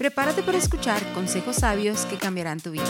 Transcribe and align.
Prepárate 0.00 0.42
para 0.42 0.56
escuchar 0.56 0.98
consejos 1.12 1.56
sabios 1.56 2.06
que 2.06 2.16
cambiarán 2.16 2.58
tu 2.58 2.70
vida. 2.70 2.86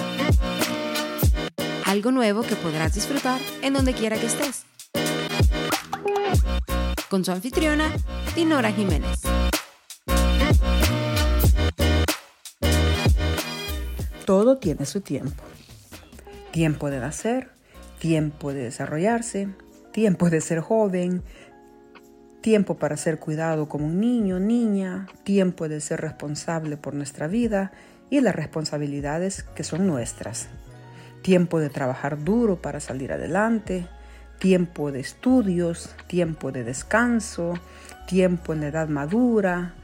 Algo 1.85 2.13
nuevo 2.13 2.43
que 2.43 2.55
podrás 2.55 2.95
disfrutar 2.95 3.41
en 3.63 3.73
donde 3.73 3.95
quiera 3.95 4.17
que 4.17 4.27
estés. 4.27 4.65
Con 7.09 7.25
su 7.25 7.33
anfitriona, 7.33 7.93
Dinora 8.37 8.71
Jiménez. 8.71 9.23
Todo 14.25 14.59
tiene 14.59 14.87
su 14.87 15.01
tiempo. 15.01 15.43
Tiempo 16.53 16.91
de 16.91 17.01
nacer, 17.01 17.51
tiempo 17.99 18.53
de 18.53 18.63
desarrollarse, 18.63 19.49
tiempo 19.93 20.31
de 20.31 20.41
ser 20.41 20.61
joven, 20.61 21.25
tiempo 22.41 22.77
para 22.77 22.97
ser 22.97 23.19
cuidado 23.19 23.69
como 23.69 23.87
un 23.87 24.01
niño, 24.01 24.39
niña, 24.39 25.07
tiempo 25.25 25.69
de 25.69 25.81
ser 25.81 26.01
responsable 26.01 26.77
por 26.77 26.95
nuestra 26.95 27.27
vida 27.27 27.73
y 28.09 28.21
las 28.21 28.35
responsabilidades 28.35 29.43
que 29.43 29.65
son 29.65 29.87
nuestras, 29.87 30.49
tiempo 31.23 31.61
de 31.61 31.71
trabajar 31.71 32.23
duro 32.25 32.61
para 32.61 32.81
salir 32.81 33.13
adelante, 33.13 33.87
tiempo 34.39 34.91
de 34.91 35.01
estudios, 35.01 35.95
tiempo 36.07 36.51
de 36.51 36.65
descanso, 36.65 37.55
tiempo 38.07 38.53
en 38.53 38.61
la 38.61 38.69
edad 38.69 38.89
madura, 38.89 39.75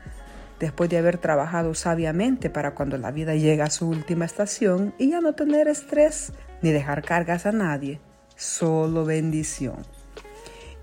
después 0.59 0.89
de 0.89 0.99
haber 0.99 1.19
trabajado 1.19 1.75
sabiamente 1.75 2.49
para 2.49 2.75
cuando 2.75 2.97
la 2.97 3.11
vida 3.11 3.35
llega 3.35 3.67
a 3.67 3.71
su 3.71 3.89
última 3.89 4.25
estación 4.25 4.95
y 4.99 5.11
ya 5.11 5.21
no 5.21 5.35
tener 5.35 5.69
estrés 5.69 6.33
ni 6.63 6.73
dejar 6.73 7.03
cargas 7.03 7.45
a 7.45 7.53
nadie, 7.53 8.01
solo 8.35 9.05
bendición. 9.05 9.96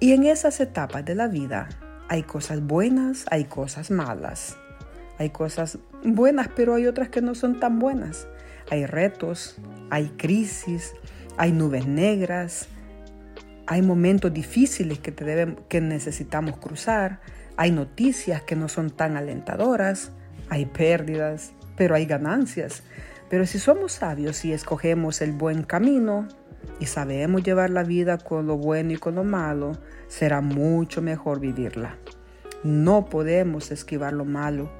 Y 0.03 0.12
en 0.12 0.25
esas 0.25 0.59
etapas 0.59 1.05
de 1.05 1.16
la 1.16 1.30
vida 1.30 1.70
hay 2.09 2.23
cosas 2.23 2.61
buenas, 2.61 3.23
hay 3.31 3.45
cosas 3.45 3.89
malas. 3.89 4.57
Hay 5.17 5.30
cosas 5.30 5.77
buenas, 6.03 6.49
pero 6.53 6.75
hay 6.75 6.88
otras 6.88 7.08
que 7.08 7.22
no 7.22 7.36
son 7.36 7.61
tan 7.61 7.80
buenas. 7.80 8.28
Hay 8.69 8.86
retos, 8.86 9.55
hay 9.89 10.09
crisis, 10.17 10.94
hay 11.38 11.53
nubes 11.53 11.88
negras, 11.88 12.67
hay 13.66 13.81
momentos 13.81 14.33
difíciles 14.33 15.00
que, 15.00 15.13
te 15.13 15.23
deben, 15.23 15.58
que 15.69 15.80
necesitamos 15.80 16.58
cruzar, 16.58 17.22
hay 17.56 17.72
noticias 17.72 18.41
que 18.41 18.58
no 18.58 18.67
son 18.67 18.89
tan 18.89 19.16
alentadoras, 19.16 20.11
hay 20.50 20.66
pérdidas, 20.66 21.53
pero 21.78 21.95
hay 21.95 22.06
ganancias. 22.06 22.83
Pero 23.30 23.45
si 23.45 23.58
somos 23.58 23.94
sabios 23.94 24.44
y 24.44 24.52
escogemos 24.52 25.22
el 25.22 25.31
buen 25.31 25.63
camino, 25.63 26.28
y 26.80 26.86
sabemos 26.86 27.44
llevar 27.44 27.69
la 27.69 27.83
vida 27.83 28.17
con 28.17 28.47
lo 28.47 28.58
bueno 28.58 28.92
y 28.92 28.97
con 28.97 29.16
lo 29.16 29.23
malo, 29.23 29.73
será 30.08 30.42
mucho 30.42 31.02
mejor 31.02 31.39
vivirla. 31.39 31.97
No 32.64 33.06
podemos 33.06 33.72
esquivar 33.72 34.14
lo 34.14 34.25
malo. 34.25 34.72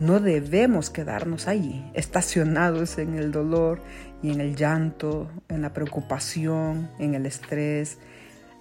No 0.00 0.20
debemos 0.20 0.90
quedarnos 0.90 1.48
allí, 1.48 1.84
estacionados 1.94 2.98
en 2.98 3.14
el 3.14 3.32
dolor 3.32 3.80
y 4.22 4.30
en 4.30 4.40
el 4.40 4.54
llanto, 4.54 5.28
en 5.48 5.62
la 5.62 5.72
preocupación, 5.72 6.88
en 6.98 7.14
el 7.14 7.26
estrés. 7.26 7.98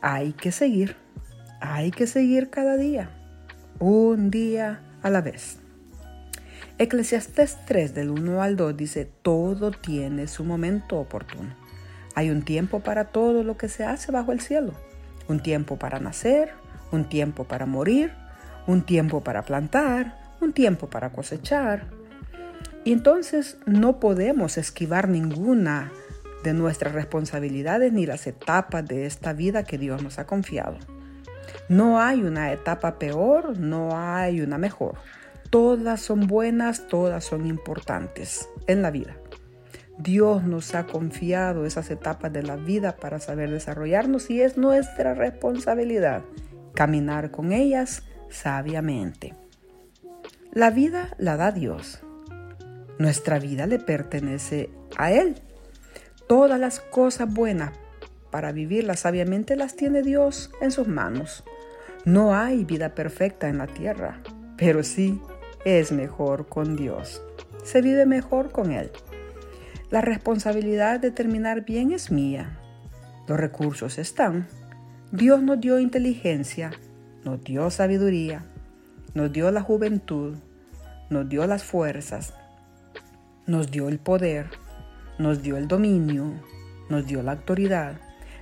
Hay 0.02 0.34
que 0.34 0.52
seguir, 0.52 0.95
hay 1.62 1.92
que 1.92 2.08
seguir 2.08 2.50
cada 2.50 2.75
día, 2.75 3.12
un 3.80 4.31
día 4.31 4.81
a 5.03 5.09
la 5.09 5.22
vez. 5.22 5.59
Eclesiastés 6.80 7.58
3 7.66 7.94
del 7.94 8.12
1 8.12 8.42
al 8.42 8.56
2 8.56 8.78
dice, 8.78 9.06
todo 9.22 9.72
tiene 9.72 10.28
su 10.28 10.44
momento 10.44 10.98
oportuno. 10.98 11.67
Hay 12.18 12.32
un 12.32 12.42
tiempo 12.42 12.80
para 12.80 13.06
todo 13.06 13.44
lo 13.44 13.58
que 13.58 13.70
se 13.70 13.84
hace 13.84 14.12
bajo 14.12 14.32
el 14.32 14.42
cielo. 14.42 14.73
Un 15.28 15.40
tiempo 15.40 15.78
para 15.78 16.00
nacer, 16.00 16.50
un 16.92 17.08
tiempo 17.08 17.44
para 17.44 17.68
morir, 17.68 18.12
un 18.66 18.82
tiempo 18.82 19.24
para 19.24 19.44
plantar, 19.44 20.18
un 20.42 20.52
tiempo 20.52 20.90
para 20.90 21.12
cosechar. 21.12 21.84
Y 22.84 22.92
entonces 22.92 23.59
no 23.68 24.00
podemos 24.00 24.58
esquivar 24.58 25.09
ninguna 25.09 25.92
de 26.44 26.56
nuestras 26.56 26.94
responsabilidades 26.94 27.94
ni 27.94 28.08
las 28.08 28.25
etapas 28.25 28.84
de 28.84 29.06
esta 29.06 29.34
vida 29.34 29.62
que 29.62 29.78
Dios 29.78 30.02
nos 30.02 30.18
ha 30.18 30.25
confiado. 30.25 30.80
No 31.70 32.02
hay 32.02 32.24
una 32.24 32.52
etapa 32.52 32.97
peor, 32.97 33.59
no 33.59 33.96
hay 33.96 34.41
una 34.41 34.58
mejor. 34.58 34.96
Todas 35.52 36.02
son 36.02 36.25
buenas, 36.25 36.88
todas 36.88 37.24
son 37.24 37.46
importantes 37.46 38.50
en 38.66 38.81
la 38.81 38.90
vida. 38.90 39.16
Dios 39.97 40.44
nos 40.44 40.75
ha 40.75 40.85
confiado 40.85 41.66
esas 41.66 41.90
etapas 41.90 42.31
de 42.31 42.44
la 42.44 42.56
vida 42.56 42.96
para 42.97 43.19
saber 43.19 43.50
desarrollarnos 43.50 44.30
y 44.30 44.41
es 44.41 44.58
nuestra 44.58 45.13
responsabilidad 45.13 46.24
caminar 46.75 47.31
con 47.31 47.52
ellas 47.52 48.03
sabiamente. 48.30 49.34
La 50.52 50.69
vida 50.69 51.16
la 51.18 51.35
da 51.35 51.52
Dios. 51.52 52.02
Nuestra 53.00 53.40
vida 53.40 53.66
le 53.66 53.80
pertenece 53.80 54.69
a 54.96 55.12
Él. 55.12 55.41
Todas 56.28 56.59
las 56.59 56.79
cosas 56.79 57.34
buenas 57.34 57.72
para 58.29 58.52
vivirlas 58.52 59.00
sabiamente 59.00 59.56
las 59.56 59.75
tiene 59.75 60.03
Dios 60.03 60.52
en 60.62 60.72
sus 60.72 60.88
manos. 60.88 61.44
No 62.06 62.35
hay 62.35 62.64
vida 62.64 62.94
perfecta 62.94 63.50
en 63.50 63.58
la 63.58 63.68
tierra, 63.68 64.22
pero 64.58 64.84
sí 64.84 65.19
es 65.66 65.91
mejor 65.91 66.47
con 66.47 66.75
Dios. 66.75 67.24
Se 67.64 67.81
vive 67.81 68.06
mejor 68.06 68.52
con 68.52 68.72
Él. 68.72 68.91
La 69.90 70.02
responsabilidad 70.02 71.00
de 71.00 71.12
terminar 71.12 71.64
bien 71.64 71.94
es 71.94 72.12
mía. 72.12 72.59
Los 73.25 73.40
recursos 73.40 73.98
están. 73.98 74.46
Dios 75.14 75.42
nos 75.42 75.62
dio 75.62 75.80
inteligencia, 75.80 76.72
nos 77.24 77.42
dio 77.42 77.70
sabiduría, 77.70 78.44
nos 79.14 79.31
dio 79.31 79.50
la 79.50 79.62
juventud, 79.62 80.36
nos 81.09 81.30
dio 81.30 81.47
las 81.47 81.64
fuerzas, 81.64 82.34
nos 83.46 83.72
dio 83.72 83.88
el 83.88 83.97
poder, 83.97 84.47
nos 85.20 85.42
dio 85.42 85.56
el 85.56 85.70
dominio, 85.70 86.34
nos 86.90 87.08
dio 87.08 87.24
la 87.24 87.31
autoridad, 87.31 87.97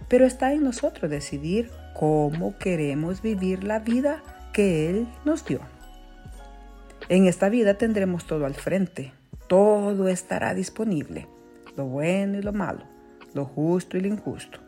pero 0.10 0.26
está 0.26 0.52
en 0.52 0.64
nosotros 0.64 1.12
decidir 1.12 1.70
cómo 1.94 2.58
queremos 2.58 3.22
vivir 3.22 3.64
la 3.64 3.78
vida 3.78 4.24
que 4.52 4.90
Él 4.90 5.08
nos 5.26 5.46
dio. 5.46 5.60
En 7.08 7.28
esta 7.28 7.50
vida 7.50 7.76
tendremos 7.76 8.26
todo 8.26 8.48
al 8.48 8.56
frente, 8.56 9.14
todo 9.48 10.08
estará 10.08 10.56
disponible 10.56 11.28
lo 11.76 11.86
bueno 11.86 12.38
y 12.38 12.42
lo 12.42 12.54
malo, 12.54 12.84
lo 13.34 13.46
justo 13.46 13.98
y 13.98 14.02
lo 14.02 14.08
injusto, 14.08 14.60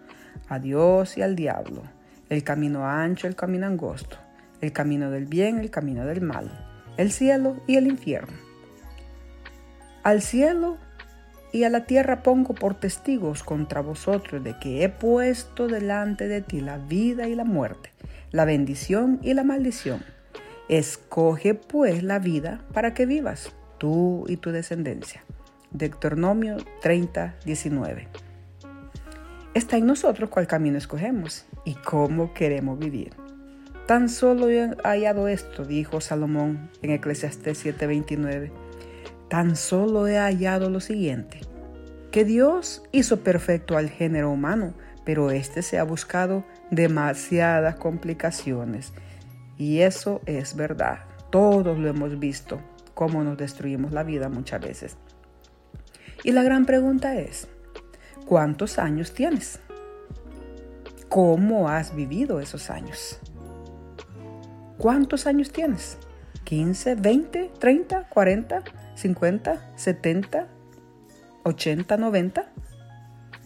a 0.50 0.60
Dios 0.60 1.18
y 1.18 1.22
al 1.22 1.36
diablo, 1.36 1.84
el 2.30 2.44
camino 2.44 2.86
ancho, 2.86 3.28
el 3.28 3.36
camino 3.36 3.68
angosto, 3.68 4.18
el 4.62 4.72
camino 4.72 5.12
del 5.12 5.26
bien, 5.26 5.60
el 5.60 5.70
camino 5.70 6.06
del 6.06 6.22
mal, 6.22 6.50
el 6.98 7.12
cielo 7.12 7.62
y 7.68 7.78
el 7.78 7.88
infierno. 7.88 8.38
Al 10.04 10.22
cielo 10.22 10.78
y 11.52 11.64
a 11.64 11.70
la 11.70 11.86
tierra 11.86 12.24
pongo 12.24 12.54
por 12.54 12.76
testigos 12.76 13.44
contra 13.44 13.82
vosotros 13.82 14.44
de 14.44 14.58
que 14.60 14.84
he 14.84 14.90
puesto 14.90 15.68
delante 15.68 16.28
de 16.28 16.42
ti 16.42 16.62
la 16.62 16.78
vida 16.78 17.28
y 17.28 17.36
la 17.36 17.46
muerte, 17.46 17.92
la 18.32 18.46
bendición 18.46 19.20
y 19.22 19.34
la 19.34 19.44
maldición. 19.44 20.04
Escoge 20.70 21.54
pues 21.54 22.04
la 22.04 22.20
vida 22.20 22.62
para 22.74 22.94
que 22.94 23.06
vivas, 23.06 23.54
tú 23.78 24.26
y 24.28 24.38
tu 24.38 24.52
descendencia. 24.52 25.24
Deuteronomio 25.72 26.58
30, 26.82 27.36
19. 27.46 28.08
Está 29.54 29.78
en 29.78 29.86
nosotros 29.86 30.30
cuál 30.30 30.48
camino 30.48 30.78
escogemos 30.78 31.46
y 31.66 31.74
cómo 31.76 32.34
queremos 32.34 32.80
vivir. 32.80 33.14
Tan 33.86 34.08
solo 34.10 34.50
he 34.50 34.70
hallado 34.84 35.28
esto, 35.28 35.66
dijo 35.66 36.00
Salomón 36.00 36.70
en 36.82 36.92
Eclesiastés 36.92 37.66
7:29. 37.66 38.52
Tan 39.30 39.56
solo 39.56 40.08
he 40.08 40.18
hallado 40.18 40.70
lo 40.70 40.80
siguiente, 40.80 41.42
que 42.12 42.24
Dios 42.24 42.84
hizo 42.92 43.22
perfecto 43.22 43.78
al 43.78 43.90
género 43.90 44.32
humano, 44.32 44.74
pero 45.04 45.32
éste 45.32 45.62
se 45.62 45.80
ha 45.80 45.84
buscado 45.84 46.46
demasiadas 46.72 47.76
complicaciones. 47.76 48.94
Y 49.58 49.80
eso 49.80 50.22
es 50.26 50.56
verdad. 50.56 51.00
Todos 51.30 51.78
lo 51.78 51.88
hemos 51.88 52.20
visto, 52.20 52.62
cómo 52.94 53.24
nos 53.24 53.38
destruimos 53.38 53.92
la 53.92 54.04
vida 54.04 54.30
muchas 54.30 54.62
veces. 54.62 54.98
Y 56.28 56.34
la 56.34 56.44
gran 56.44 56.66
pregunta 56.66 57.16
es, 57.16 57.48
¿cuántos 58.26 58.80
años 58.80 59.14
tienes? 59.14 59.62
¿Cómo 61.08 61.70
has 61.70 61.96
vivido 61.96 62.42
esos 62.42 62.70
años? 62.70 63.22
¿Cuántos 64.78 65.26
años 65.26 65.54
tienes? 65.54 65.98
¿15, 66.44 67.02
20, 67.02 67.52
30, 67.58 68.10
40, 68.10 68.64
50, 68.96 69.72
70, 69.78 70.48
80, 71.46 71.96
90? 71.96 72.52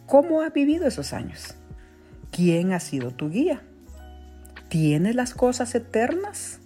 ¿Cómo 0.07 0.41
has 0.41 0.51
vivido 0.51 0.87
esos 0.87 1.13
años? 1.13 1.53
¿Quién 2.31 2.73
ha 2.73 2.79
sido 2.79 3.11
tu 3.11 3.29
guía? 3.29 3.61
¿Tienes 4.69 5.13
las 5.13 5.35
cosas 5.35 5.75
eternas? 5.75 6.61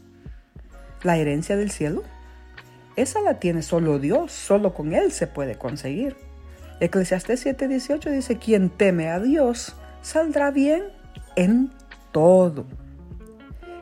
¿La 1.03 1.17
herencia 1.17 1.57
del 1.57 1.71
cielo? 1.71 2.03
Esa 2.95 3.21
la 3.21 3.39
tiene 3.39 3.61
solo 3.61 3.99
Dios, 3.99 4.31
solo 4.31 4.73
con 4.73 4.93
Él 4.93 5.11
se 5.11 5.27
puede 5.27 5.57
conseguir. 5.57 6.15
Eclesiastés 6.79 7.45
7:18 7.45 8.11
dice, 8.11 8.37
quien 8.37 8.69
teme 8.69 9.09
a 9.09 9.19
Dios 9.19 9.75
saldrá 10.01 10.51
bien 10.51 10.83
en 11.35 11.71
todo. 12.11 12.65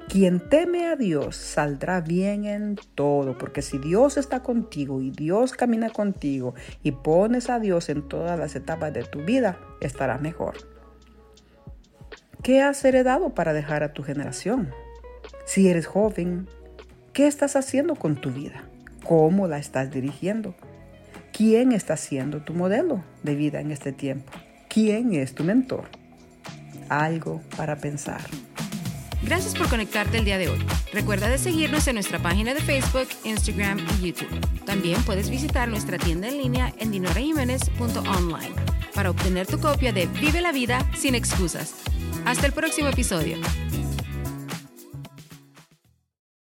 Quien 0.09 0.47
teme 0.47 0.87
a 0.87 0.95
Dios 0.95 1.35
saldrá 1.35 2.01
bien 2.01 2.45
en 2.45 2.75
todo, 2.93 3.37
porque 3.37 3.61
si 3.61 3.79
Dios 3.79 4.17
está 4.17 4.41
contigo 4.43 5.01
y 5.01 5.09
Dios 5.09 5.53
camina 5.53 5.89
contigo 5.89 6.53
y 6.83 6.91
pones 6.91 7.49
a 7.49 7.59
Dios 7.59 7.89
en 7.89 8.07
todas 8.07 8.37
las 8.37 8.55
etapas 8.55 8.93
de 8.93 9.03
tu 9.03 9.23
vida, 9.23 9.57
estarás 9.81 10.21
mejor. 10.21 10.55
¿Qué 12.43 12.61
has 12.61 12.83
heredado 12.83 13.33
para 13.33 13.53
dejar 13.53 13.83
a 13.83 13.93
tu 13.93 14.03
generación? 14.03 14.71
Si 15.45 15.69
eres 15.69 15.87
joven, 15.87 16.47
¿qué 17.13 17.25
estás 17.25 17.55
haciendo 17.55 17.95
con 17.95 18.15
tu 18.15 18.31
vida? 18.31 18.69
¿Cómo 19.03 19.47
la 19.47 19.57
estás 19.57 19.91
dirigiendo? 19.91 20.55
¿Quién 21.31 21.71
está 21.71 21.97
siendo 21.97 22.41
tu 22.41 22.53
modelo 22.53 23.03
de 23.23 23.35
vida 23.35 23.59
en 23.59 23.71
este 23.71 23.91
tiempo? 23.91 24.31
¿Quién 24.69 25.13
es 25.13 25.35
tu 25.35 25.43
mentor? 25.43 25.89
Algo 26.89 27.41
para 27.57 27.75
pensar. 27.77 28.21
Gracias 29.23 29.55
por 29.55 29.69
conectarte 29.69 30.17
el 30.17 30.25
día 30.25 30.37
de 30.37 30.49
hoy. 30.49 30.59
Recuerda 30.91 31.29
de 31.29 31.37
seguirnos 31.37 31.87
en 31.87 31.95
nuestra 31.95 32.19
página 32.19 32.53
de 32.53 32.61
Facebook, 32.61 33.07
Instagram 33.23 33.79
y 33.79 34.07
YouTube. 34.07 34.65
También 34.65 35.01
puedes 35.03 35.29
visitar 35.29 35.67
nuestra 35.69 35.97
tienda 35.97 36.27
en 36.27 36.37
línea 36.37 36.73
en 36.77 36.91
dinorajiménez.online 36.91 38.53
para 38.93 39.09
obtener 39.09 39.47
tu 39.47 39.59
copia 39.59 39.91
de 39.91 40.07
Vive 40.07 40.41
la 40.41 40.51
vida 40.51 40.85
sin 40.95 41.15
excusas. 41.15 41.73
Hasta 42.25 42.45
el 42.45 42.53
próximo 42.53 42.89
episodio. 42.89 43.37